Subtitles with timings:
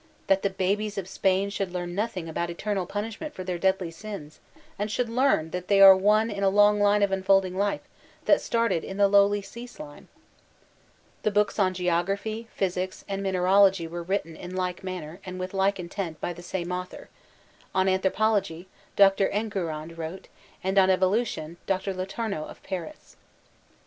[0.25, 3.91] That the babies of Spain should learn nothing about eternal pun ishment for their deadly
[3.91, 4.39] sins,
[4.79, 7.81] and should learn that they are one in a long line of unfolding life
[8.25, 10.07] that started in the lowly sea slime!
[11.21, 15.79] The books on geography, physics, and minerology were written in like manner and with like
[15.79, 17.09] intent by the same author;
[17.75, 18.67] on anthropology.
[18.95, 19.27] Dr.
[19.29, 20.29] Enguerrand wrote,
[20.63, 21.93] and on evolution, Dr.
[21.93, 23.17] Letoumeau of Paris.